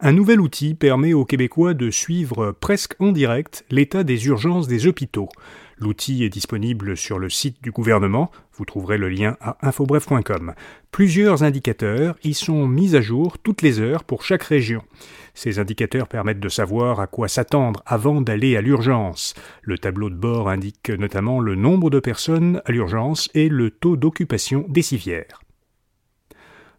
[0.00, 4.86] Un nouvel outil permet aux Québécois de suivre presque en direct l'état des urgences des
[4.86, 5.28] hôpitaux.
[5.76, 10.54] L'outil est disponible sur le site du gouvernement, vous trouverez le lien à infobref.com.
[10.92, 14.84] Plusieurs indicateurs y sont mis à jour toutes les heures pour chaque région.
[15.34, 19.34] Ces indicateurs permettent de savoir à quoi s'attendre avant d'aller à l'urgence.
[19.62, 23.96] Le tableau de bord indique notamment le nombre de personnes à l'urgence et le taux
[23.96, 25.40] d'occupation des civières.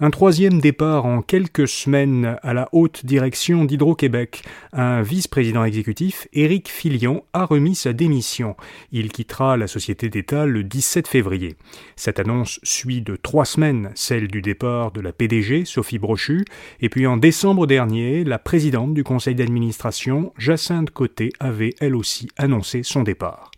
[0.00, 4.42] Un troisième départ en quelques semaines à la haute direction d'Hydro-Québec.
[4.72, 8.56] Un vice-président exécutif, Éric Filion, a remis sa démission.
[8.90, 11.54] Il quittera la société d'État le 17 février.
[11.94, 16.44] Cette annonce suit de trois semaines celle du départ de la PDG, Sophie Brochu,
[16.80, 22.28] et puis en décembre dernier, la présidente du conseil d'administration, Jacinthe Côté, avait elle aussi
[22.36, 23.52] annoncé son départ.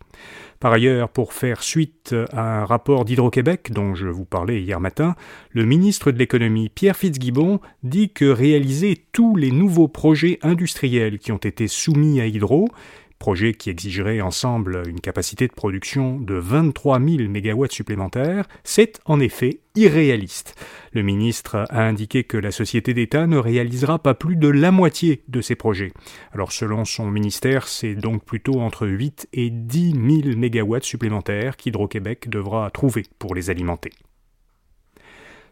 [0.59, 5.15] Par ailleurs, pour faire suite à un rapport d'Hydro-Québec dont je vous parlais hier matin,
[5.51, 11.31] le ministre de l'économie Pierre Fitzgibbon dit que réaliser tous les nouveaux projets industriels qui
[11.31, 12.69] ont été soumis à Hydro
[13.17, 19.19] projet qui exigerait ensemble une capacité de production de 23 000 MW supplémentaires, c'est en
[19.19, 20.55] effet irréaliste.
[20.91, 25.23] Le ministre a indiqué que la société d'État ne réalisera pas plus de la moitié
[25.27, 25.91] de ces projets.
[26.31, 32.29] Alors selon son ministère, c'est donc plutôt entre 8 et 10 000 MW supplémentaires qu'Hydro-Québec
[32.29, 33.91] devra trouver pour les alimenter.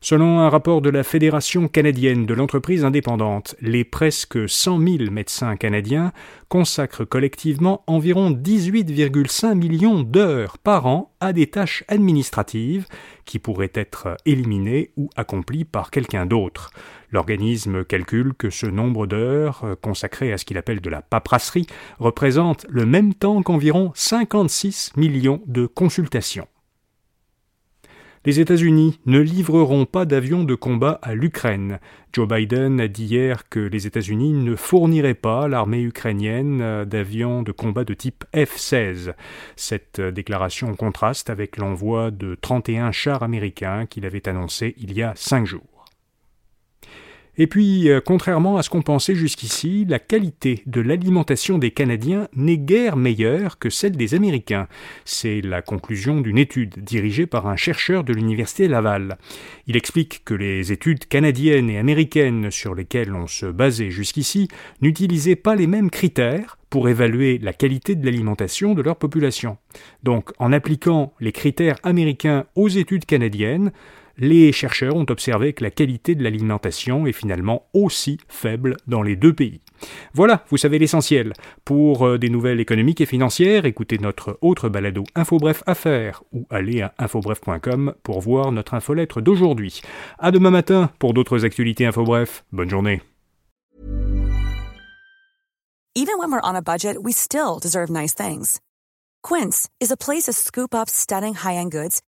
[0.02, 5.56] Selon un rapport de la Fédération canadienne de l'entreprise indépendante, les presque 100 000 médecins
[5.56, 6.12] canadiens
[6.48, 12.86] consacrent collectivement environ 18,5 millions d'heures par an à des tâches administratives
[13.26, 16.70] qui pourraient être éliminées ou accomplies par quelqu'un d'autre.
[17.12, 22.66] L'organisme calcule que ce nombre d'heures consacrées à ce qu'il appelle de la paperasserie représente
[22.70, 26.48] le même temps qu'environ 56 millions de consultations.
[28.26, 31.80] Les États-Unis ne livreront pas d'avions de combat à l'Ukraine.
[32.12, 37.52] Joe Biden a dit hier que les États-Unis ne fourniraient pas l'armée ukrainienne d'avions de
[37.52, 39.14] combat de type F-16.
[39.56, 45.14] Cette déclaration contraste avec l'envoi de 31 chars américains qu'il avait annoncé il y a
[45.16, 45.75] cinq jours.
[47.38, 52.28] Et puis, euh, contrairement à ce qu'on pensait jusqu'ici, la qualité de l'alimentation des Canadiens
[52.36, 54.68] n'est guère meilleure que celle des Américains.
[55.04, 59.18] C'est la conclusion d'une étude dirigée par un chercheur de l'Université Laval.
[59.68, 64.48] Il explique que les études canadiennes et américaines sur lesquelles on se basait jusqu'ici
[64.82, 69.58] n'utilisaient pas les mêmes critères pour évaluer la qualité de l'alimentation de leur population.
[70.04, 73.72] Donc, en appliquant les critères américains aux études canadiennes,
[74.18, 79.16] les chercheurs ont observé que la qualité de l'alimentation est finalement aussi faible dans les
[79.16, 79.62] deux pays.
[80.14, 81.34] Voilà, vous savez l'essentiel.
[81.66, 86.82] Pour euh, des nouvelles économiques et financières, écoutez notre autre balado Infobref Affaires ou allez
[86.82, 89.82] à infobref.com pour voir notre infolettre d'aujourd'hui.
[90.20, 92.46] À demain matin pour d'autres actualités Infobref.
[92.52, 93.02] Bonne journée.
[95.98, 98.60] Even when we're on a budget, we still deserve nice things.
[99.24, 102.02] Quince is a place to scoop up stunning high-end goods